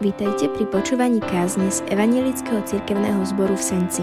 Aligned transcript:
Vítajte 0.00 0.48
pri 0.56 0.64
počúvaní 0.64 1.20
kázne 1.20 1.68
z 1.68 1.84
Evangelického 1.92 2.64
cirkevného 2.64 3.20
zboru 3.28 3.52
v 3.52 3.60
Senci. 3.60 4.00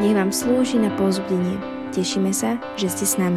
Nech 0.00 0.16
vám 0.16 0.32
slúži 0.32 0.80
na 0.80 0.88
pozbudenie. 0.96 1.60
Tešíme 1.92 2.32
sa, 2.32 2.56
že 2.80 2.88
ste 2.88 3.04
s 3.04 3.20
nami. 3.20 3.36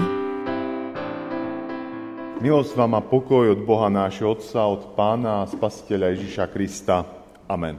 Milosť 2.39 2.79
vám 2.79 2.95
a 2.95 3.03
pokoj 3.03 3.51
od 3.51 3.67
Boha 3.67 3.91
nášho 3.91 4.31
Otca, 4.31 4.71
od 4.71 4.95
Pána 4.95 5.43
a 5.43 5.49
Spasiteľa 5.51 6.15
Ježiša 6.15 6.47
Krista. 6.47 7.03
Amen. 7.51 7.75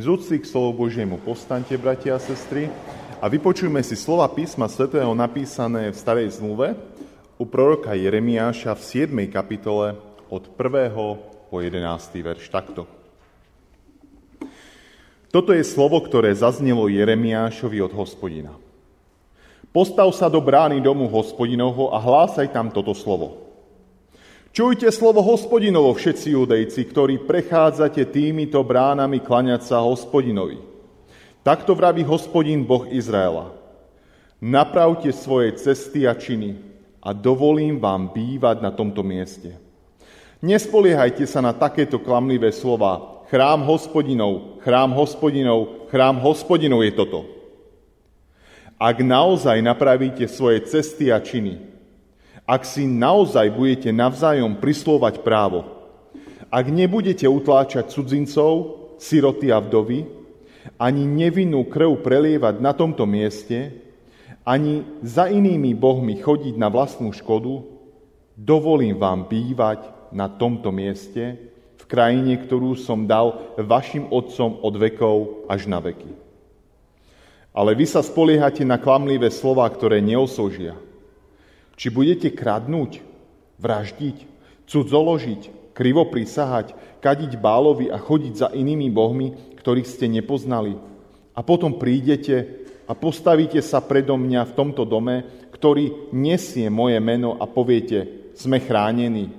Z 0.00 0.08
úcty 0.08 0.40
k 0.40 0.48
slovu 0.48 0.88
Božiemu 0.88 1.20
postaňte, 1.20 1.76
bratia 1.76 2.16
a 2.16 2.24
sestry, 2.24 2.72
a 3.20 3.28
vypočujme 3.28 3.84
si 3.84 3.92
slova 3.92 4.24
písma 4.32 4.72
svätého 4.72 5.12
napísané 5.12 5.92
v 5.92 6.00
Starej 6.00 6.40
zmluve 6.40 6.72
u 7.36 7.44
proroka 7.44 7.92
Jeremiáša 7.92 8.72
v 8.72 9.04
7. 9.04 9.28
kapitole 9.28 10.00
od 10.32 10.48
1. 10.48 10.96
po 11.52 11.56
11. 11.60 11.76
verš 12.24 12.48
takto. 12.48 12.97
Toto 15.28 15.52
je 15.52 15.60
slovo, 15.60 16.00
ktoré 16.00 16.32
zaznelo 16.32 16.88
Jeremiášovi 16.88 17.84
od 17.84 17.92
hospodina. 17.92 18.56
Postav 19.68 20.08
sa 20.16 20.32
do 20.32 20.40
brány 20.40 20.80
domu 20.80 21.04
hospodinovho 21.04 21.92
a 21.92 22.00
hlásaj 22.00 22.48
tam 22.48 22.72
toto 22.72 22.96
slovo. 22.96 23.44
Čujte 24.56 24.88
slovo 24.88 25.20
hospodinovo, 25.20 25.92
všetci 25.92 26.32
judejci, 26.32 26.80
ktorí 26.88 27.14
prechádzate 27.28 28.08
týmito 28.08 28.64
bránami 28.64 29.20
klaňať 29.20 29.68
sa 29.68 29.84
hospodinovi. 29.84 30.64
Takto 31.44 31.76
vraví 31.76 32.00
hospodin 32.08 32.64
Boh 32.64 32.88
Izraela. 32.88 33.52
Napravte 34.40 35.12
svoje 35.12 35.52
cesty 35.60 36.08
a 36.08 36.16
činy 36.16 36.56
a 37.04 37.12
dovolím 37.12 37.76
vám 37.76 38.08
bývať 38.16 38.64
na 38.64 38.72
tomto 38.72 39.04
mieste. 39.04 39.60
Nespoliehajte 40.40 41.28
sa 41.28 41.44
na 41.44 41.52
takéto 41.52 42.00
klamlivé 42.00 42.48
slova, 42.48 43.17
chrám 43.28 43.60
hospodinov, 43.68 44.60
chrám 44.64 44.96
hospodinov, 44.96 45.88
chrám 45.92 46.16
hospodinov 46.20 46.80
je 46.84 46.92
toto. 46.96 47.20
Ak 48.80 49.02
naozaj 49.04 49.60
napravíte 49.60 50.24
svoje 50.30 50.64
cesty 50.64 51.12
a 51.12 51.20
činy, 51.20 51.60
ak 52.48 52.64
si 52.64 52.88
naozaj 52.88 53.52
budete 53.52 53.90
navzájom 53.92 54.56
prislovať 54.56 55.20
právo, 55.20 55.68
ak 56.48 56.72
nebudete 56.72 57.28
utláčať 57.28 57.92
cudzincov, 57.92 58.52
siroty 58.96 59.52
a 59.52 59.60
vdovy, 59.60 60.08
ani 60.80 61.04
nevinnú 61.04 61.68
krv 61.68 62.00
prelievať 62.00 62.64
na 62.64 62.72
tomto 62.72 63.04
mieste, 63.04 63.76
ani 64.48 64.88
za 65.04 65.28
inými 65.28 65.76
bohmi 65.76 66.16
chodiť 66.16 66.56
na 66.56 66.72
vlastnú 66.72 67.12
škodu, 67.12 67.60
dovolím 68.32 68.96
vám 68.96 69.28
bývať 69.28 69.84
na 70.08 70.32
tomto 70.32 70.72
mieste 70.72 71.47
krajine, 71.88 72.36
ktorú 72.36 72.76
som 72.76 73.08
dal 73.08 73.56
vašim 73.56 74.06
otcom 74.12 74.60
od 74.60 74.74
vekov 74.76 75.16
až 75.48 75.64
na 75.66 75.80
veky. 75.80 76.12
Ale 77.56 77.74
vy 77.74 77.88
sa 77.88 78.04
spoliehate 78.04 78.62
na 78.62 78.78
klamlivé 78.78 79.32
slova, 79.32 79.66
ktoré 79.66 79.98
neosožia. 79.98 80.76
Či 81.74 81.90
budete 81.90 82.28
kradnúť, 82.30 83.02
vraždiť, 83.58 84.16
cudzoložiť, 84.68 85.74
krivo 85.74 86.06
prisahať, 86.06 86.76
kadiť 87.00 87.40
bálovi 87.40 87.88
a 87.88 87.98
chodiť 87.98 88.34
za 88.36 88.48
inými 88.52 88.92
bohmi, 88.92 89.56
ktorých 89.58 89.88
ste 89.88 90.06
nepoznali. 90.06 90.76
A 91.34 91.40
potom 91.40 91.78
prídete 91.80 92.66
a 92.86 92.92
postavíte 92.94 93.62
sa 93.64 93.82
predo 93.82 94.18
mňa 94.18 94.42
v 94.48 94.56
tomto 94.58 94.82
dome, 94.82 95.48
ktorý 95.54 96.14
nesie 96.14 96.70
moje 96.70 96.98
meno 97.02 97.38
a 97.38 97.46
poviete, 97.46 98.30
sme 98.38 98.62
chránení. 98.62 99.34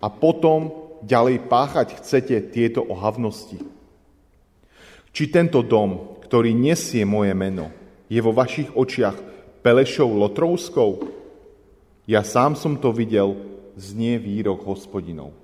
A 0.00 0.08
potom 0.08 0.85
ďalej 1.04 1.48
páchať 1.50 1.98
chcete 2.00 2.36
tieto 2.52 2.84
ohavnosti? 2.86 3.60
Či 5.16 5.32
tento 5.32 5.64
dom, 5.64 6.20
ktorý 6.20 6.52
nesie 6.52 7.08
moje 7.08 7.32
meno, 7.32 7.72
je 8.06 8.20
vo 8.20 8.36
vašich 8.36 8.76
očiach 8.76 9.16
Pelešou 9.64 10.12
Lotrovskou? 10.12 11.08
Ja 12.06 12.22
sám 12.22 12.54
som 12.54 12.78
to 12.78 12.92
videl, 12.94 13.34
znie 13.74 14.20
výrok 14.20 14.62
hospodinov. 14.62 15.34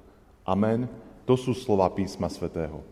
Amen. 0.44 0.86
To 1.26 1.34
sú 1.40 1.56
slova 1.56 1.88
písma 1.90 2.28
svätého. 2.30 2.84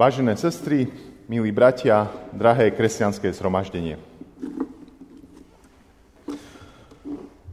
Vážené 0.00 0.32
sestry, 0.40 0.88
milí 1.28 1.52
bratia, 1.52 2.08
drahé 2.32 2.72
kresťanské 2.72 3.28
zhromaždenie. 3.36 4.09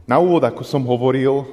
Na 0.08 0.16
úvod, 0.16 0.40
ako 0.40 0.64
som 0.64 0.88
hovoril, 0.88 1.44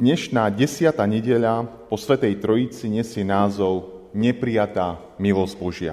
dnešná 0.00 0.48
desiata 0.48 1.04
nedeľa 1.04 1.68
po 1.92 2.00
Svetej 2.00 2.40
Trojici 2.40 2.88
nesie 2.88 3.20
názov 3.20 4.08
Neprijatá 4.16 4.96
milosť 5.20 5.54
Božia. 5.60 5.92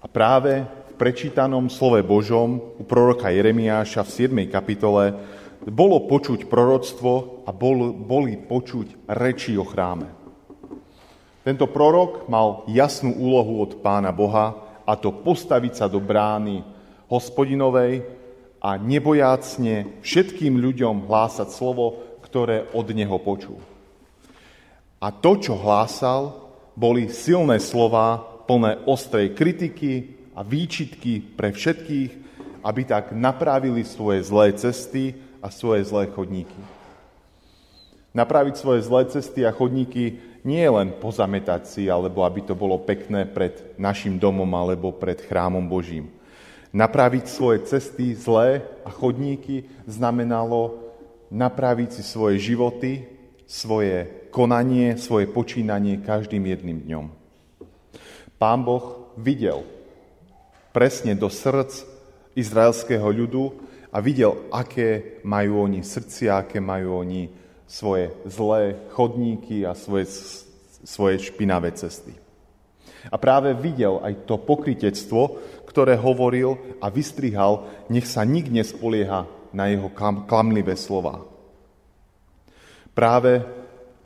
A 0.00 0.08
práve 0.08 0.64
v 0.64 0.92
prečítanom 0.96 1.68
slove 1.68 2.00
Božom 2.00 2.80
u 2.80 2.84
proroka 2.88 3.28
Jeremiáša 3.28 4.08
v 4.08 4.48
7. 4.48 4.48
kapitole 4.48 5.12
bolo 5.68 6.08
počuť 6.08 6.48
proroctvo 6.48 7.44
a 7.44 7.52
bol, 7.52 7.92
boli 7.92 8.40
počuť 8.40 9.04
reči 9.20 9.60
o 9.60 9.68
chráme. 9.68 10.08
Tento 11.44 11.68
prorok 11.68 12.24
mal 12.32 12.64
jasnú 12.72 13.12
úlohu 13.12 13.68
od 13.68 13.84
pána 13.84 14.16
Boha 14.16 14.56
a 14.88 14.96
to 14.96 15.12
postaviť 15.12 15.84
sa 15.84 15.92
do 15.92 16.00
brány 16.00 16.64
hospodinovej, 17.12 18.23
a 18.64 18.80
nebojácne 18.80 20.00
všetkým 20.00 20.56
ľuďom 20.56 21.04
hlásať 21.04 21.52
slovo, 21.52 22.00
ktoré 22.24 22.64
od 22.72 22.88
neho 22.96 23.20
počul. 23.20 23.60
A 24.96 25.12
to, 25.12 25.36
čo 25.36 25.52
hlásal, 25.52 26.32
boli 26.72 27.12
silné 27.12 27.60
slova 27.60 28.24
plné 28.48 28.80
ostrej 28.88 29.36
kritiky 29.36 30.16
a 30.32 30.40
výčitky 30.40 31.20
pre 31.20 31.52
všetkých, 31.52 32.10
aby 32.64 32.82
tak 32.88 33.12
napravili 33.12 33.84
svoje 33.84 34.24
zlé 34.24 34.56
cesty 34.56 35.12
a 35.44 35.52
svoje 35.52 35.84
zlé 35.84 36.08
chodníky. 36.08 36.56
Napraviť 38.16 38.54
svoje 38.56 38.80
zlé 38.80 39.04
cesty 39.12 39.44
a 39.44 39.52
chodníky 39.52 40.24
nie 40.40 40.64
je 40.64 40.72
len 40.72 40.88
pozametať 40.96 41.68
si, 41.68 41.82
alebo 41.92 42.24
aby 42.24 42.40
to 42.40 42.56
bolo 42.56 42.80
pekné 42.80 43.28
pred 43.28 43.76
našim 43.76 44.16
domom 44.16 44.48
alebo 44.56 44.88
pred 44.88 45.20
chrámom 45.20 45.68
Božím 45.68 46.23
Napraviť 46.74 47.24
svoje 47.30 47.62
cesty 47.70 48.18
zlé 48.18 48.66
a 48.82 48.90
chodníky 48.90 49.70
znamenalo 49.86 50.82
napraviť 51.30 51.98
si 51.98 52.02
svoje 52.02 52.42
životy, 52.42 53.06
svoje 53.46 54.26
konanie, 54.34 54.98
svoje 54.98 55.30
počínanie 55.30 56.02
každým 56.02 56.42
jedným 56.42 56.82
dňom. 56.82 57.06
Pán 58.34 58.66
Boh 58.66 59.14
videl 59.14 59.62
presne 60.74 61.14
do 61.14 61.30
srdc 61.30 61.86
izraelského 62.34 63.06
ľudu 63.06 63.54
a 63.94 64.02
videl, 64.02 64.34
aké 64.50 65.22
majú 65.22 65.62
oni 65.62 65.86
srdcia, 65.86 66.42
aké 66.42 66.58
majú 66.58 67.06
oni 67.06 67.30
svoje 67.70 68.10
zlé 68.26 68.90
chodníky 68.90 69.62
a 69.62 69.78
svoje, 69.78 70.10
svoje 70.82 71.22
špinavé 71.22 71.70
cesty. 71.78 72.10
A 73.12 73.20
práve 73.20 73.52
videl 73.54 74.00
aj 74.00 74.26
to 74.26 74.40
pokritectvo, 74.40 75.38
ktoré 75.74 75.98
hovoril 75.98 76.78
a 76.78 76.86
vystrihal, 76.86 77.66
nech 77.90 78.06
sa 78.06 78.22
nik 78.22 78.46
nespolieha 78.46 79.26
na 79.50 79.66
jeho 79.66 79.90
klamlivé 80.30 80.78
slova. 80.78 81.26
Práve 82.94 83.42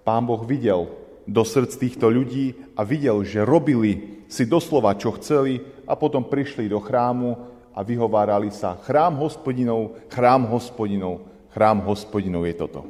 pán 0.01 0.25
Boh 0.25 0.41
videl 0.49 0.89
do 1.29 1.45
srdc 1.45 1.77
týchto 1.77 2.09
ľudí 2.09 2.57
a 2.73 2.89
videl, 2.89 3.21
že 3.21 3.45
robili 3.45 4.25
si 4.33 4.49
doslova, 4.49 4.97
čo 4.97 5.13
chceli 5.21 5.61
a 5.85 5.93
potom 5.93 6.25
prišli 6.25 6.73
do 6.73 6.81
chrámu 6.81 7.37
a 7.77 7.85
vyhovárali 7.85 8.49
sa 8.49 8.81
chrám 8.81 9.21
hospodinov, 9.21 10.09
chrám 10.09 10.49
hospodinov, 10.49 11.29
chrám 11.53 11.85
hospodinov 11.85 12.49
je 12.49 12.55
toto. 12.57 12.81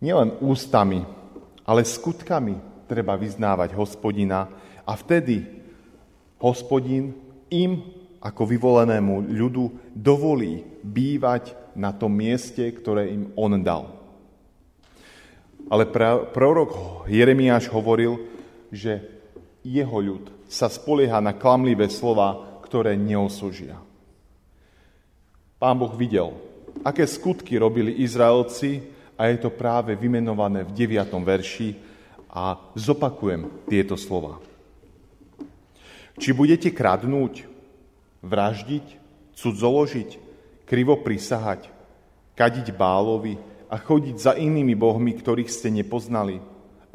Nielen 0.00 0.40
ústami, 0.40 1.04
ale 1.68 1.84
skutkami 1.84 2.88
treba 2.88 3.12
vyznávať 3.12 3.76
hospodina 3.76 4.48
a 4.88 4.92
vtedy 4.96 5.55
hospodin 6.40 7.14
im 7.52 7.82
ako 8.20 8.42
vyvolenému 8.48 9.30
ľudu 9.30 9.94
dovolí 9.94 10.64
bývať 10.82 11.54
na 11.76 11.92
tom 11.92 12.10
mieste, 12.10 12.64
ktoré 12.72 13.12
im 13.12 13.30
on 13.36 13.54
dal. 13.60 13.92
Ale 15.66 15.86
prorok 16.30 17.04
Jeremiáš 17.10 17.70
hovoril, 17.70 18.22
že 18.70 19.02
jeho 19.66 19.98
ľud 19.98 20.30
sa 20.46 20.70
spolieha 20.70 21.18
na 21.18 21.34
klamlivé 21.34 21.90
slova, 21.90 22.60
ktoré 22.62 22.94
neosožia. 22.94 23.78
Pán 25.58 25.74
Boh 25.78 25.90
videl, 25.94 26.34
aké 26.86 27.02
skutky 27.06 27.58
robili 27.58 28.02
Izraelci 28.02 28.82
a 29.18 29.26
je 29.26 29.42
to 29.42 29.50
práve 29.50 29.98
vymenované 29.98 30.62
v 30.62 30.70
9. 30.74 31.10
verši, 31.24 31.68
a 32.36 32.60
zopakujem 32.76 33.64
tieto 33.64 33.96
slova. 33.96 34.36
Či 36.16 36.32
budete 36.32 36.72
kradnúť, 36.72 37.44
vraždiť, 38.24 38.86
cudzoložiť, 39.36 40.10
krivo 40.64 40.98
prisahať, 41.00 41.68
kadiť 42.32 42.72
bálovi 42.72 43.36
a 43.68 43.76
chodiť 43.76 44.16
za 44.16 44.32
inými 44.34 44.72
bohmi, 44.72 45.12
ktorých 45.12 45.52
ste 45.52 45.68
nepoznali. 45.68 46.40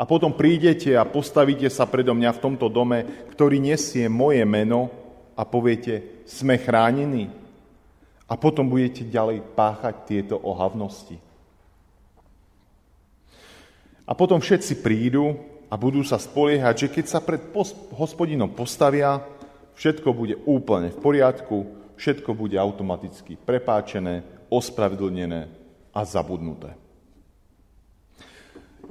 A 0.01 0.03
potom 0.09 0.33
prídete 0.33 0.97
a 0.97 1.05
postavíte 1.05 1.69
sa 1.69 1.85
predo 1.85 2.17
mňa 2.17 2.33
v 2.33 2.43
tomto 2.43 2.65
dome, 2.73 3.29
ktorý 3.37 3.61
nesie 3.61 4.09
moje 4.09 4.41
meno 4.49 4.89
a 5.37 5.45
poviete, 5.45 6.25
sme 6.25 6.57
chránení. 6.57 7.29
A 8.25 8.33
potom 8.39 8.65
budete 8.65 9.05
ďalej 9.05 9.45
páchať 9.53 9.95
tieto 10.07 10.41
ohavnosti. 10.41 11.21
A 14.07 14.17
potom 14.17 14.41
všetci 14.41 14.81
prídu 14.81 15.37
a 15.71 15.79
budú 15.79 16.03
sa 16.03 16.19
spoliehať, 16.19 16.75
že 16.75 16.87
keď 16.91 17.05
sa 17.07 17.23
pred 17.23 17.39
hospodinom 17.95 18.51
postavia, 18.51 19.23
všetko 19.79 20.11
bude 20.11 20.35
úplne 20.43 20.91
v 20.91 20.99
poriadku, 20.99 21.57
všetko 21.95 22.35
bude 22.35 22.59
automaticky 22.59 23.39
prepáčené, 23.39 24.27
ospravedlnené 24.51 25.47
a 25.95 26.01
zabudnuté. 26.03 26.75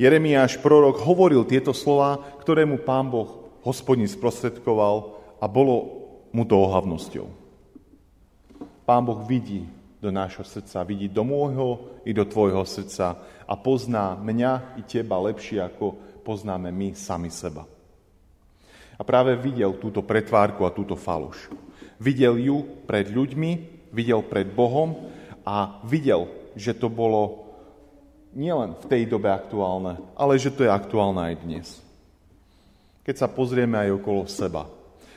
Jeremiáš, 0.00 0.56
prorok, 0.64 1.04
hovoril 1.04 1.44
tieto 1.44 1.76
slova, 1.76 2.16
ktoré 2.40 2.64
mu 2.64 2.80
pán 2.80 3.12
Boh, 3.12 3.52
hospodin, 3.60 4.08
sprostredkoval 4.08 5.20
a 5.36 5.44
bolo 5.44 6.08
mu 6.32 6.48
to 6.48 6.56
ohavnosťou. 6.56 7.28
Pán 8.88 9.04
Boh 9.04 9.20
vidí 9.28 9.68
do 10.00 10.08
nášho 10.08 10.40
srdca, 10.40 10.80
vidí 10.88 11.12
do 11.12 11.20
môjho 11.20 12.00
i 12.08 12.16
do 12.16 12.24
tvojho 12.24 12.64
srdca 12.64 13.20
a 13.44 13.52
pozná 13.60 14.16
mňa 14.16 14.80
i 14.80 14.82
teba 14.88 15.20
lepšie, 15.20 15.60
ako 15.60 16.09
poznáme 16.20 16.68
my 16.68 16.92
sami 16.94 17.32
seba. 17.32 17.64
A 18.94 19.02
práve 19.02 19.32
videl 19.40 19.72
túto 19.80 20.04
pretvárku 20.04 20.68
a 20.68 20.74
túto 20.74 20.92
faloš. 20.92 21.48
Videl 21.96 22.36
ju 22.36 22.84
pred 22.84 23.08
ľuďmi, 23.08 23.50
videl 23.96 24.20
pred 24.20 24.44
Bohom 24.44 25.08
a 25.40 25.80
videl, 25.88 26.28
že 26.52 26.76
to 26.76 26.92
bolo 26.92 27.48
nielen 28.36 28.76
v 28.78 28.84
tej 28.86 29.02
dobe 29.08 29.32
aktuálne, 29.32 29.98
ale 30.14 30.38
že 30.38 30.52
to 30.52 30.62
je 30.62 30.70
aktuálne 30.70 31.32
aj 31.32 31.34
dnes. 31.42 31.68
Keď 33.02 33.16
sa 33.16 33.28
pozrieme 33.32 33.80
aj 33.80 33.96
okolo 33.96 34.28
seba, 34.28 34.68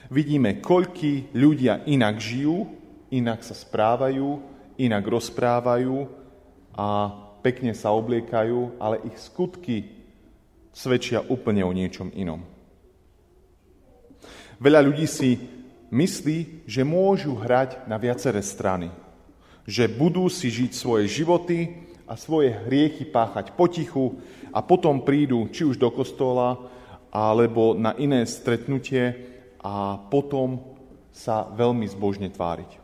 vidíme, 0.08 0.64
koľky 0.64 1.30
ľudia 1.36 1.86
inak 1.86 2.18
žijú, 2.18 2.72
inak 3.14 3.46
sa 3.46 3.54
správajú, 3.54 4.42
inak 4.80 5.04
rozprávajú 5.06 6.10
a 6.74 6.88
pekne 7.46 7.76
sa 7.78 7.94
obliekajú, 7.94 8.80
ale 8.82 9.04
ich 9.12 9.20
skutky 9.22 10.03
svedčia 10.74 11.22
úplne 11.22 11.62
o 11.62 11.72
niečom 11.72 12.10
inom. 12.18 12.42
Veľa 14.58 14.82
ľudí 14.82 15.06
si 15.06 15.38
myslí, 15.94 16.66
že 16.66 16.82
môžu 16.82 17.38
hrať 17.38 17.86
na 17.86 18.02
viaceré 18.02 18.42
strany. 18.42 18.90
Že 19.70 19.94
budú 19.96 20.26
si 20.28 20.50
žiť 20.50 20.72
svoje 20.74 21.06
životy 21.08 21.88
a 22.10 22.18
svoje 22.18 22.52
hriechy 22.52 23.08
páchať 23.08 23.54
potichu 23.56 24.20
a 24.52 24.60
potom 24.60 25.06
prídu 25.06 25.48
či 25.54 25.64
už 25.64 25.80
do 25.80 25.88
kostola, 25.94 26.60
alebo 27.14 27.78
na 27.78 27.94
iné 27.94 28.26
stretnutie 28.26 29.14
a 29.62 30.02
potom 30.10 30.74
sa 31.14 31.46
veľmi 31.46 31.86
zbožne 31.86 32.34
tváriť. 32.34 32.82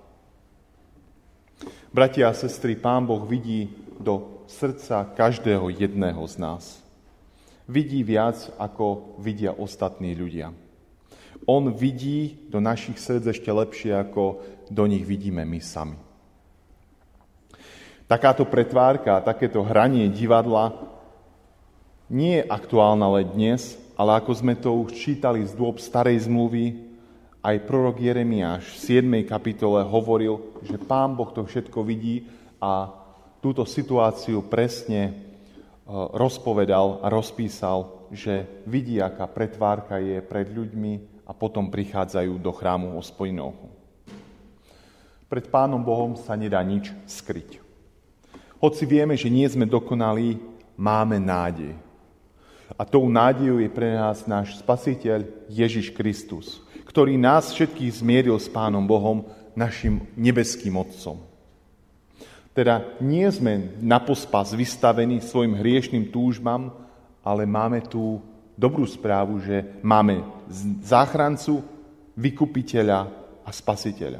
Bratia 1.89 2.30
a 2.30 2.38
sestry, 2.38 2.77
Pán 2.77 3.09
Boh 3.09 3.25
vidí 3.25 3.74
do 3.97 4.45
srdca 4.45 5.09
každého 5.18 5.74
jedného 5.74 6.21
z 6.30 6.35
nás. 6.38 6.63
Vidí 7.69 8.01
viac, 8.01 8.50
ako 8.57 9.13
vidia 9.21 9.54
ostatní 9.54 10.18
ľudia. 10.18 10.50
On 11.45 11.69
vidí 11.69 12.50
do 12.50 12.57
našich 12.57 12.98
srdc 12.98 13.30
ešte 13.30 13.51
lepšie, 13.54 13.94
ako 13.94 14.42
do 14.74 14.89
nich 14.89 15.06
vidíme 15.06 15.45
my 15.45 15.62
sami. 15.62 15.98
Takáto 18.10 18.50
pretvárka, 18.50 19.21
takéto 19.21 19.62
hranie 19.62 20.10
divadla 20.10 20.74
nie 22.10 22.42
je 22.42 22.50
aktuálna 22.50 23.06
len 23.21 23.30
dnes, 23.38 23.77
ale 23.94 24.18
ako 24.18 24.31
sme 24.33 24.57
to 24.57 24.74
už 24.74 24.98
čítali 24.98 25.45
z 25.45 25.54
dôb 25.54 25.77
starej 25.77 26.25
zmluvy, 26.25 26.89
aj 27.45 27.69
prorok 27.69 28.01
Jeremiáš 28.01 28.66
v 28.66 29.00
7. 29.00 29.30
kapitole 29.30 29.86
hovoril, 29.86 30.57
že 30.66 30.81
Pán 30.81 31.13
Boh 31.13 31.30
to 31.30 31.45
všetko 31.45 31.86
vidí 31.86 32.25
a 32.57 32.89
túto 33.45 33.62
situáciu 33.62 34.42
presne 34.42 35.29
rozpovedal 36.13 37.01
a 37.01 37.09
rozpísal, 37.09 38.07
že 38.13 38.45
vidí, 38.69 39.01
aká 39.01 39.25
pretvárka 39.25 39.97
je 39.97 40.21
pred 40.21 40.45
ľuďmi 40.50 41.25
a 41.25 41.33
potom 41.33 41.69
prichádzajú 41.69 42.38
do 42.38 42.51
chrámu 42.53 42.97
hospodinovho. 42.97 43.69
Pred 45.30 45.45
Pánom 45.53 45.81
Bohom 45.81 46.18
sa 46.18 46.33
nedá 46.33 46.57
nič 46.65 46.89
skryť. 47.06 47.62
Hoci 48.57 48.83
vieme, 48.89 49.13
že 49.13 49.30
nie 49.30 49.45
sme 49.45 49.69
dokonalí, 49.69 50.41
máme 50.74 51.21
nádej. 51.21 51.77
A 52.74 52.81
tou 52.85 53.06
nádejou 53.09 53.62
je 53.62 53.69
pre 53.69 53.94
nás 53.94 54.25
náš 54.25 54.57
Spasiteľ 54.62 55.25
Ježiš 55.50 55.94
Kristus, 55.94 56.62
ktorý 56.89 57.13
nás 57.18 57.53
všetkých 57.53 58.01
zmieril 58.01 58.38
s 58.42 58.50
Pánom 58.50 58.85
Bohom, 58.85 59.30
našim 59.53 60.06
nebeským 60.18 60.74
Otcom. 60.77 61.29
Teda 62.54 62.81
nie 63.00 63.30
sme 63.30 63.78
na 63.80 64.01
pospas 64.01 64.51
vystavení 64.51 65.22
svojim 65.22 65.56
hriešným 65.56 66.10
túžbám, 66.10 66.74
ale 67.22 67.46
máme 67.46 67.86
tu 67.86 68.19
dobrú 68.57 68.84
správu, 68.84 69.40
že 69.40 69.63
máme 69.80 70.25
záchrancu, 70.84 71.63
vykupiteľa 72.19 73.07
a 73.48 73.50
spasiteľa. 73.56 74.19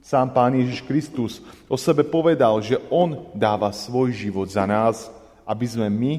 Sám 0.00 0.30
Pán 0.30 0.54
Ježiš 0.54 0.86
Kristus 0.86 1.42
o 1.66 1.74
sebe 1.74 2.06
povedal, 2.06 2.62
že 2.62 2.80
On 2.88 3.28
dáva 3.34 3.74
svoj 3.74 4.14
život 4.14 4.46
za 4.46 4.62
nás, 4.62 5.10
aby 5.42 5.66
sme 5.66 5.90
my 5.90 6.12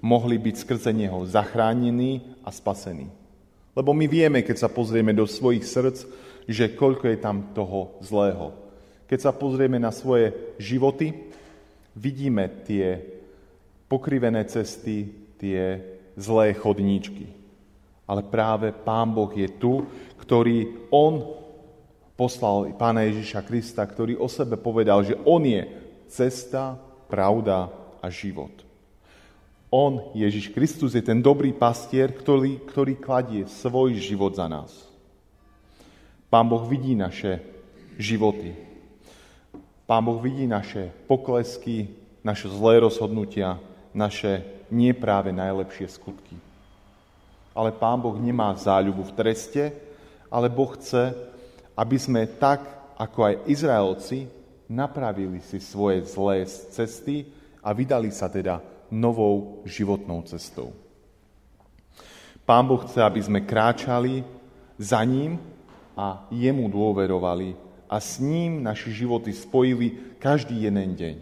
mohli 0.00 0.40
byť 0.40 0.54
skrze 0.64 0.90
Neho 0.96 1.22
zachránení 1.28 2.24
a 2.40 2.48
spasení. 2.48 3.12
Lebo 3.76 3.92
my 3.92 4.08
vieme, 4.08 4.40
keď 4.40 4.64
sa 4.64 4.72
pozrieme 4.72 5.12
do 5.12 5.28
svojich 5.28 5.62
srdc, 5.62 6.08
že 6.48 6.72
koľko 6.72 7.04
je 7.08 7.18
tam 7.20 7.52
toho 7.52 8.00
zlého. 8.00 8.63
Keď 9.04 9.18
sa 9.20 9.32
pozrieme 9.36 9.76
na 9.76 9.92
svoje 9.92 10.32
životy, 10.56 11.12
vidíme 11.94 12.48
tie 12.64 12.98
pokrivené 13.86 14.42
cesty, 14.48 15.12
tie 15.36 15.80
zlé 16.16 16.56
chodníčky. 16.56 17.28
Ale 18.04 18.24
práve 18.24 18.72
Pán 18.72 19.12
Boh 19.12 19.30
je 19.32 19.48
tu, 19.48 19.84
ktorý 20.20 20.88
On 20.92 21.36
poslal 22.14 22.72
Pána 22.76 23.04
Ježiša 23.08 23.42
Krista, 23.44 23.82
ktorý 23.84 24.16
o 24.16 24.28
sebe 24.28 24.56
povedal, 24.56 25.02
že 25.04 25.18
On 25.24 25.40
je 25.42 25.66
cesta, 26.08 26.78
pravda 27.08 27.68
a 28.00 28.06
život. 28.08 28.52
On, 29.74 30.14
Ježiš 30.14 30.54
Kristus, 30.54 30.94
je 30.94 31.02
ten 31.02 31.18
dobrý 31.18 31.50
pastier, 31.50 32.14
ktorý, 32.14 32.62
ktorý 32.62 32.94
kladie 32.94 33.42
svoj 33.50 33.98
život 33.98 34.38
za 34.38 34.46
nás. 34.46 34.70
Pán 36.30 36.46
Boh 36.46 36.62
vidí 36.62 36.94
naše 36.94 37.42
životy. 37.98 38.54
Pán 39.84 40.00
Boh 40.00 40.16
vidí 40.16 40.48
naše 40.48 40.88
poklesky, 41.04 41.92
naše 42.24 42.48
zlé 42.48 42.80
rozhodnutia, 42.80 43.60
naše 43.92 44.40
nie 44.72 44.96
práve 44.96 45.28
najlepšie 45.28 45.92
skutky. 45.92 46.40
Ale 47.52 47.68
Pán 47.68 48.00
Boh 48.00 48.16
nemá 48.16 48.56
záľubu 48.56 49.04
v 49.04 49.16
treste, 49.16 49.62
ale 50.32 50.48
Boh 50.48 50.72
chce, 50.72 51.12
aby 51.76 51.96
sme 52.00 52.24
tak, 52.40 52.64
ako 52.96 53.18
aj 53.28 53.34
Izraelci, 53.44 54.26
napravili 54.72 55.44
si 55.44 55.60
svoje 55.60 56.00
zlé 56.08 56.48
cesty 56.48 57.28
a 57.60 57.76
vydali 57.76 58.08
sa 58.08 58.32
teda 58.32 58.64
novou 58.88 59.60
životnou 59.68 60.24
cestou. 60.24 60.72
Pán 62.48 62.64
Boh 62.64 62.80
chce, 62.88 63.04
aby 63.04 63.20
sme 63.20 63.44
kráčali 63.44 64.24
za 64.80 65.04
ním 65.04 65.36
a 65.92 66.24
jemu 66.32 66.72
dôverovali 66.72 67.63
a 67.94 68.02
s 68.02 68.18
ním 68.18 68.58
naše 68.58 68.90
životy 68.90 69.30
spojili 69.30 70.18
každý 70.18 70.66
jeden 70.66 70.98
deň. 70.98 71.16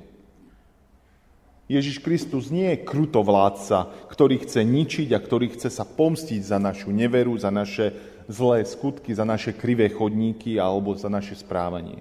Ježiš 1.68 2.00
Kristus 2.00 2.48
nie 2.48 2.72
je 2.72 2.84
krutovládca, 2.88 4.08
ktorý 4.08 4.40
chce 4.40 4.64
ničiť 4.64 5.12
a 5.12 5.20
ktorý 5.20 5.52
chce 5.52 5.68
sa 5.68 5.84
pomstiť 5.84 6.40
za 6.40 6.56
našu 6.56 6.88
neveru, 6.88 7.36
za 7.36 7.52
naše 7.52 7.92
zlé 8.24 8.64
skutky, 8.64 9.12
za 9.12 9.28
naše 9.28 9.52
krivé 9.52 9.92
chodníky 9.92 10.56
alebo 10.56 10.96
za 10.96 11.12
naše 11.12 11.36
správanie. 11.36 12.00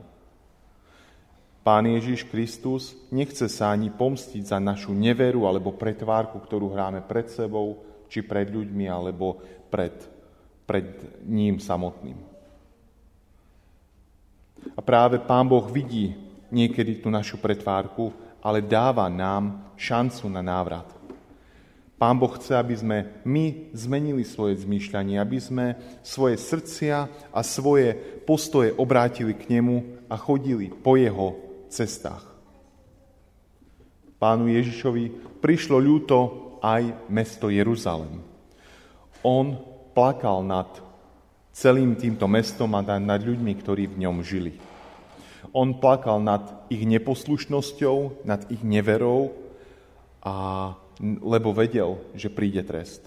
Pán 1.68 1.86
Ježiš 1.92 2.32
Kristus 2.32 2.96
nechce 3.12 3.51
sa 3.51 3.75
ani 3.75 3.92
pomstiť 3.92 4.56
za 4.56 4.58
našu 4.58 4.96
neveru 4.96 5.51
alebo 5.51 5.75
pretvárku, 5.75 6.40
ktorú 6.40 6.72
hráme 6.72 7.04
pred 7.04 7.28
sebou, 7.28 7.84
či 8.08 8.24
pred 8.24 8.48
ľuďmi, 8.48 8.88
alebo 8.88 9.40
pred, 9.68 9.94
pred 10.63 10.88
ním 11.28 11.60
samotným. 11.60 12.31
A 14.75 14.80
práve 14.80 15.22
Pán 15.22 15.48
Boh 15.48 15.65
vidí 15.70 16.13
niekedy 16.51 17.00
tú 17.00 17.10
našu 17.10 17.39
pretvárku 17.39 18.12
ale 18.41 18.65
dáva 18.65 19.06
nám 19.08 19.72
šancu 19.77 20.25
na 20.27 20.41
návrat. 20.41 20.89
Pán 22.01 22.18
Boh 22.18 22.34
chce, 22.34 22.58
aby 22.58 22.74
sme 22.74 22.98
my 23.22 23.70
zmenili 23.77 24.25
svoje 24.25 24.65
zmýšľanie, 24.65 25.22
aby 25.22 25.38
sme 25.38 25.77
svoje 26.01 26.41
srdcia 26.41 27.06
a 27.30 27.39
svoje 27.46 27.94
postoje 28.25 28.74
obrátili 28.74 29.38
k 29.38 29.53
Nemu 29.53 30.10
a 30.10 30.18
chodili 30.18 30.74
po 30.74 30.98
Jeho 30.98 31.38
cestách. 31.70 32.25
Pánu 34.18 34.50
Ježišovi 34.50 35.38
prišlo 35.46 35.77
ľúto 35.77 36.18
aj 36.65 37.06
mesto 37.06 37.53
Jeruzalem. 37.53 38.25
On 39.22 39.53
plakal 39.94 40.41
nad 40.41 40.74
celým 41.62 41.94
týmto 41.94 42.25
mestom 42.25 42.74
a 42.74 42.82
nad 42.82 43.22
ľuďmi, 43.22 43.53
ktorí 43.62 43.86
v 43.86 44.01
ňom 44.01 44.25
žili. 44.25 44.58
On 45.53 45.77
plakal 45.77 46.18
nad 46.18 46.41
ich 46.74 46.82
neposlušnosťou, 46.89 48.25
nad 48.25 48.41
ich 48.50 48.65
neverou, 48.65 49.30
a, 50.25 50.74
lebo 51.22 51.53
vedel, 51.53 52.01
že 52.18 52.34
príde 52.34 52.65
trest. 52.65 53.06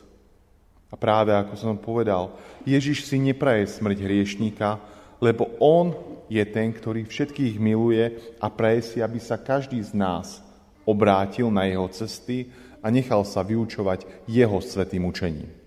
A 0.91 0.95
práve 0.95 1.35
ako 1.35 1.55
som 1.59 1.75
povedal, 1.75 2.31
Ježiš 2.63 3.11
si 3.11 3.19
nepraje 3.19 3.67
smrť 3.67 3.99
hriešníka, 4.07 4.79
lebo 5.19 5.51
on 5.59 5.91
je 6.31 6.43
ten, 6.47 6.71
ktorý 6.71 7.11
všetkých 7.11 7.59
miluje 7.59 8.39
a 8.39 8.47
praje 8.47 8.95
si, 8.95 8.99
aby 9.03 9.19
sa 9.19 9.35
každý 9.35 9.83
z 9.83 9.99
nás 9.99 10.39
obrátil 10.87 11.51
na 11.51 11.67
jeho 11.67 11.91
cesty 11.91 12.55
a 12.79 12.93
nechal 12.93 13.27
sa 13.27 13.43
vyučovať 13.43 14.07
jeho 14.31 14.63
svetým 14.63 15.11
učením. 15.11 15.64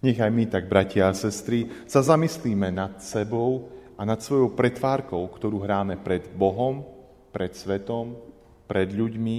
Nech 0.00 0.16
aj 0.16 0.32
my, 0.32 0.44
tak 0.48 0.64
bratia 0.64 1.12
a 1.12 1.16
sestry, 1.16 1.68
sa 1.84 2.00
zamyslíme 2.00 2.72
nad 2.72 3.04
sebou 3.04 3.68
a 4.00 4.08
nad 4.08 4.16
svojou 4.16 4.56
pretvárkou, 4.56 5.20
ktorú 5.28 5.60
hráme 5.60 6.00
pred 6.00 6.24
Bohom, 6.32 6.80
pred 7.28 7.52
svetom, 7.52 8.16
pred 8.64 8.88
ľuďmi 8.96 9.36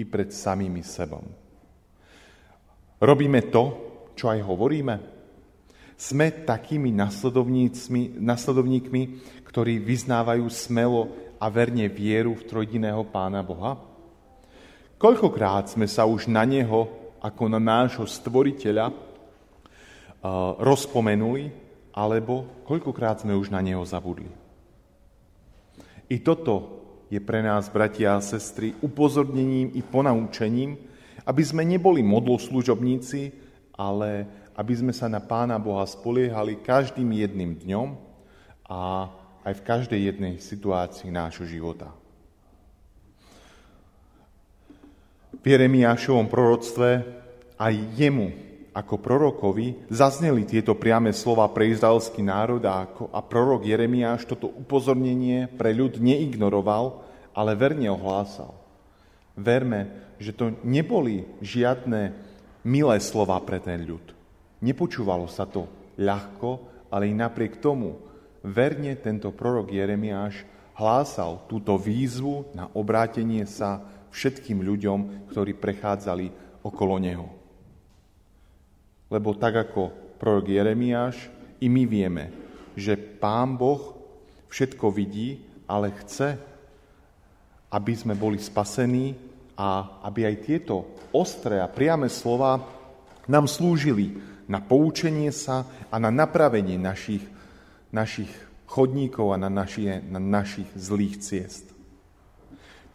i 0.00 0.02
pred 0.08 0.32
samými 0.32 0.80
sebom. 0.80 1.20
Robíme 2.98 3.52
to, 3.52 3.64
čo 4.16 4.32
aj 4.32 4.40
hovoríme? 4.42 4.94
Sme 5.98 6.46
takými 6.46 6.88
nasledovníkmi, 8.16 9.02
ktorí 9.44 9.82
vyznávajú 9.82 10.46
smelo 10.48 11.34
a 11.36 11.46
verne 11.52 11.84
vieru 11.90 12.32
v 12.32 12.46
trojdiného 12.48 13.04
Pána 13.12 13.44
Boha? 13.44 13.76
Koľkokrát 14.98 15.70
sme 15.70 15.86
sa 15.86 16.08
už 16.08 16.26
na 16.30 16.42
Neho, 16.48 17.12
ako 17.22 17.50
na 17.50 17.60
nášho 17.62 18.06
stvoriteľa, 18.06 19.07
rozpomenuli, 20.58 21.50
alebo 21.94 22.62
koľkokrát 22.66 23.22
sme 23.22 23.34
už 23.34 23.50
na 23.50 23.58
neho 23.58 23.82
zabudli. 23.82 24.30
I 26.08 26.16
toto 26.22 26.78
je 27.08 27.20
pre 27.20 27.40
nás, 27.40 27.68
bratia 27.68 28.16
a 28.16 28.24
sestry, 28.24 28.76
upozornením 28.84 29.72
i 29.74 29.82
ponaučením, 29.82 30.76
aby 31.24 31.42
sme 31.44 31.64
neboli 31.64 32.00
modloslužobníci, 32.00 33.32
ale 33.76 34.24
aby 34.58 34.74
sme 34.74 34.92
sa 34.92 35.06
na 35.06 35.20
Pána 35.22 35.60
Boha 35.60 35.86
spoliehali 35.86 36.58
každým 36.58 37.12
jedným 37.14 37.54
dňom 37.62 37.88
a 38.68 39.12
aj 39.46 39.54
v 39.58 39.64
každej 39.64 40.00
jednej 40.12 40.34
situácii 40.42 41.08
nášho 41.08 41.46
života. 41.46 41.94
V 45.38 45.44
Jeremiášovom 45.46 46.26
proroctve 46.26 47.06
aj 47.54 47.74
jemu 47.94 48.47
ako 48.78 49.02
prorokovi 49.02 49.90
zazneli 49.90 50.46
tieto 50.46 50.78
priame 50.78 51.10
slova 51.10 51.50
pre 51.50 51.66
izraelský 51.74 52.22
národ 52.22 52.62
a, 52.62 52.86
ako, 52.86 53.10
a 53.10 53.18
prorok 53.18 53.66
Jeremiáš 53.66 54.30
toto 54.30 54.46
upozornenie 54.46 55.50
pre 55.50 55.74
ľud 55.74 55.98
neignoroval, 55.98 57.02
ale 57.34 57.58
verne 57.58 57.90
ohlásal. 57.90 58.54
Verme, 59.34 60.14
že 60.22 60.30
to 60.30 60.54
neboli 60.62 61.26
žiadne 61.42 62.14
milé 62.62 62.96
slova 63.02 63.42
pre 63.42 63.58
ten 63.58 63.82
ľud. 63.82 64.14
Nepočúvalo 64.62 65.26
sa 65.26 65.42
to 65.46 65.66
ľahko, 65.98 66.62
ale 66.94 67.10
i 67.10 67.14
napriek 67.18 67.58
tomu 67.58 67.98
verne 68.46 68.94
tento 68.94 69.34
prorok 69.34 69.74
Jeremiáš 69.74 70.46
hlásal 70.78 71.42
túto 71.50 71.74
výzvu 71.74 72.54
na 72.54 72.70
obrátenie 72.70 73.42
sa 73.42 73.82
všetkým 74.14 74.62
ľuďom, 74.62 75.30
ktorí 75.34 75.58
prechádzali 75.58 76.30
okolo 76.62 77.02
neho. 77.02 77.26
Lebo 79.08 79.32
tak 79.36 79.68
ako 79.68 79.92
prorok 80.20 80.52
Jeremiáš, 80.52 81.16
i 81.58 81.66
my 81.66 81.84
vieme, 81.88 82.30
že 82.78 82.94
Pán 82.94 83.58
Boh 83.58 83.98
všetko 84.52 84.94
vidí, 84.94 85.42
ale 85.66 85.90
chce, 86.04 86.38
aby 87.68 87.92
sme 87.92 88.14
boli 88.14 88.40
spasení 88.40 89.12
a 89.58 90.00
aby 90.06 90.24
aj 90.24 90.36
tieto 90.46 90.96
ostré 91.12 91.58
a 91.58 91.68
priame 91.68 92.06
slova 92.06 92.62
nám 93.28 93.50
slúžili 93.50 94.16
na 94.48 94.64
poučenie 94.64 95.28
sa 95.28 95.68
a 95.92 96.00
na 96.00 96.08
napravenie 96.08 96.80
našich, 96.80 97.20
našich 97.92 98.30
chodníkov 98.64 99.36
a 99.36 99.36
na, 99.36 99.52
naši, 99.52 100.00
na 100.08 100.16
našich 100.16 100.68
zlých 100.72 101.20
ciest. 101.20 101.77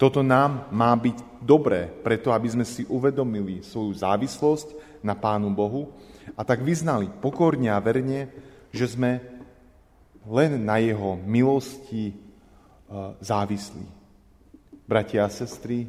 Toto 0.04 0.20
nám 0.20 0.68
má 0.68 0.92
byť 1.00 1.40
dobré, 1.40 1.88
preto 1.88 2.36
aby 2.36 2.52
sme 2.52 2.68
si 2.68 2.84
uvedomili 2.92 3.64
svoju 3.64 4.04
závislosť 4.04 5.00
na 5.00 5.16
Pánu 5.16 5.48
Bohu 5.56 5.96
a 6.36 6.44
tak 6.44 6.60
vyznali 6.60 7.08
pokorne 7.24 7.72
a 7.72 7.80
verne, 7.80 8.28
že 8.68 9.00
sme 9.00 9.24
len 10.28 10.60
na 10.60 10.84
Jeho 10.84 11.16
milosti 11.24 12.12
e, 12.12 12.16
závislí. 13.24 13.88
Bratia 14.84 15.24
a 15.24 15.32
sestry, 15.32 15.88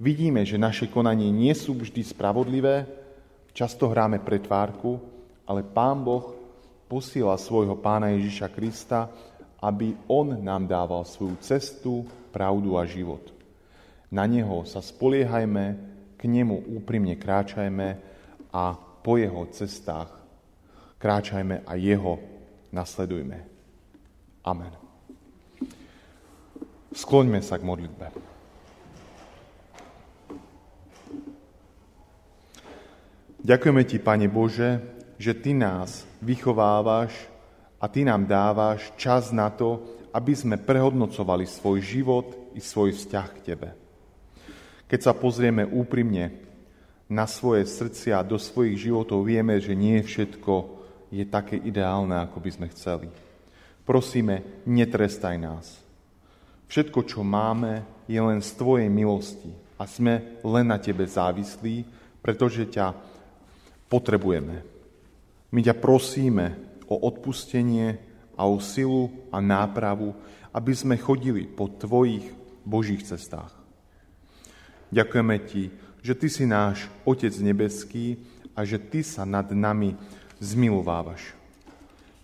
vidíme, 0.00 0.40
že 0.48 0.56
naše 0.56 0.88
konanie 0.88 1.28
nie 1.28 1.52
sú 1.52 1.76
vždy 1.76 2.00
spravodlivé, 2.00 2.88
často 3.52 3.92
hráme 3.92 4.24
pretvárku, 4.24 4.96
ale 5.44 5.60
Pán 5.60 6.00
Boh 6.00 6.32
posiela 6.88 7.36
svojho 7.36 7.76
Pána 7.76 8.08
Ježiša 8.16 8.48
Krista, 8.48 9.12
aby 9.60 9.92
On 10.08 10.32
nám 10.32 10.64
dával 10.64 11.04
svoju 11.04 11.36
cestu, 11.44 12.08
pravdu 12.32 12.80
a 12.80 12.88
život. 12.88 13.33
Na 14.14 14.30
Neho 14.30 14.62
sa 14.62 14.78
spoliehajme, 14.78 15.64
k 16.14 16.22
Nemu 16.30 16.70
úprimne 16.78 17.18
kráčajme, 17.18 18.14
a 18.54 18.78
po 18.78 19.18
jeho 19.18 19.50
cestách 19.50 20.14
kráčajme 21.02 21.66
a 21.66 21.74
jeho 21.74 22.22
nasledujme. 22.70 23.42
Amen. 24.46 24.70
Skloňme 26.94 27.42
sa 27.42 27.58
k 27.58 27.66
modlitbe. 27.66 28.06
Ďakujeme 33.44 33.82
Ti, 33.84 33.98
Pane 33.98 34.30
Bože, 34.30 34.70
že 35.18 35.34
Ty 35.34 35.52
nás 35.58 36.06
vychovávaš 36.22 37.12
a 37.82 37.90
Ty 37.90 38.06
nám 38.06 38.30
dávaš 38.30 38.94
čas 38.94 39.34
na 39.34 39.50
to, 39.50 39.82
aby 40.14 40.32
sme 40.32 40.56
prehodnocovali 40.62 41.44
svoj 41.50 41.82
život 41.82 42.26
i 42.54 42.62
svoj 42.62 42.94
vzťah 42.94 43.28
k 43.34 43.42
Tebe. 43.42 43.83
Keď 44.84 45.00
sa 45.00 45.12
pozrieme 45.16 45.64
úprimne 45.64 46.34
na 47.08 47.24
svoje 47.28 47.64
srdcia, 47.68 48.24
do 48.24 48.36
svojich 48.36 48.88
životov, 48.88 49.24
vieme, 49.24 49.56
že 49.60 49.76
nie 49.76 50.00
všetko 50.00 50.52
je 51.12 51.24
také 51.28 51.56
ideálne, 51.60 52.16
ako 52.20 52.40
by 52.40 52.50
sme 52.50 52.66
chceli. 52.72 53.08
Prosíme, 53.84 54.64
netrestaj 54.64 55.36
nás. 55.36 55.78
Všetko, 56.68 57.04
čo 57.04 57.20
máme, 57.20 57.84
je 58.08 58.20
len 58.20 58.40
z 58.40 58.50
Tvojej 58.56 58.88
milosti 58.88 59.52
a 59.76 59.84
sme 59.84 60.40
len 60.40 60.66
na 60.68 60.80
Tebe 60.80 61.04
závislí, 61.04 61.84
pretože 62.24 62.64
ťa 62.68 62.96
potrebujeme. 63.88 64.64
My 65.52 65.60
ťa 65.60 65.76
prosíme 65.76 66.56
o 66.88 66.98
odpustenie 67.04 68.00
a 68.34 68.48
o 68.48 68.58
silu 68.58 69.12
a 69.30 69.38
nápravu, 69.38 70.16
aby 70.50 70.72
sme 70.74 70.98
chodili 70.98 71.46
po 71.46 71.68
Tvojich 71.70 72.26
Božích 72.64 73.04
cestách. 73.04 73.63
Ďakujeme 74.92 75.36
Ti, 75.44 75.64
že 76.04 76.12
Ty 76.12 76.28
si 76.28 76.44
náš 76.44 76.88
Otec 77.08 77.32
nebeský 77.40 78.20
a 78.52 78.64
že 78.66 78.76
Ty 78.76 79.00
sa 79.00 79.22
nad 79.24 79.48
nami 79.52 79.96
zmilovávaš. 80.42 81.32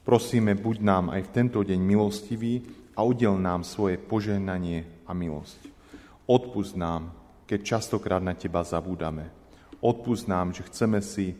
Prosíme, 0.04 0.56
buď 0.56 0.76
nám 0.80 1.04
aj 1.12 1.22
v 1.28 1.32
tento 1.32 1.60
deň 1.60 1.80
milostivý 1.80 2.64
a 2.96 3.04
udel 3.06 3.36
nám 3.38 3.64
svoje 3.64 3.96
požehnanie 3.96 4.84
a 5.06 5.16
milosť. 5.16 5.70
Odpust 6.28 6.76
nám, 6.76 7.14
keď 7.48 7.78
častokrát 7.78 8.22
na 8.22 8.36
Teba 8.36 8.60
zabúdame. 8.62 9.32
Odpust 9.80 10.28
nám, 10.28 10.52
že 10.52 10.66
chceme 10.68 11.00
si 11.00 11.32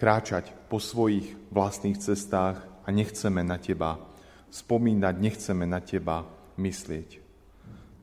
kráčať 0.00 0.48
po 0.72 0.80
svojich 0.80 1.36
vlastných 1.52 2.00
cestách 2.00 2.56
a 2.82 2.88
nechceme 2.88 3.44
na 3.44 3.60
Teba 3.60 4.00
spomínať, 4.50 5.14
nechceme 5.20 5.68
na 5.68 5.78
Teba 5.84 6.24
myslieť. 6.56 7.20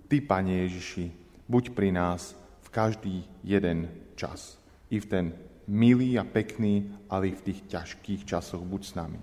Ty, 0.08 0.18
Pane 0.24 0.64
Ježiši, 0.64 1.27
buď 1.48 1.74
pri 1.74 1.90
nás, 1.96 2.36
v 2.64 2.68
každý 2.70 3.16
jeden 3.44 3.88
čas. 4.20 4.60
I 4.92 5.00
v 5.00 5.06
ten 5.08 5.26
milý 5.68 6.20
a 6.20 6.24
pekný, 6.24 6.92
ale 7.12 7.32
i 7.32 7.34
v 7.36 7.52
tých 7.52 7.64
ťažkých 7.68 8.24
časoch 8.28 8.64
buď 8.64 8.82
s 8.84 8.94
nami. 8.96 9.20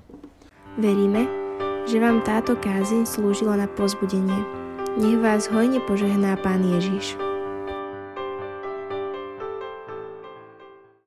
Veríme, 0.77 1.25
že 1.85 2.01
vám 2.01 2.25
táto 2.25 2.57
kázeň 2.57 3.05
slúžila 3.05 3.57
na 3.57 3.69
pozbudenie. 3.69 4.41
Nech 4.97 5.21
vás 5.21 5.49
hojne 5.53 5.81
požehná 5.85 6.37
Pán 6.41 6.65
Ježiš. 6.65 7.34